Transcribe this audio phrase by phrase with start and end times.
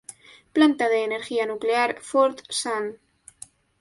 [0.51, 2.97] Planta de energía nuclear Fort St.